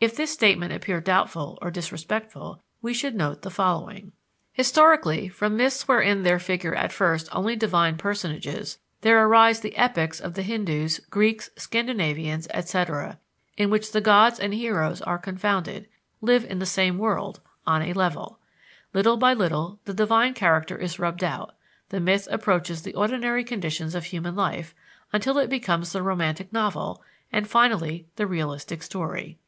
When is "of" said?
10.20-10.34, 23.96-24.04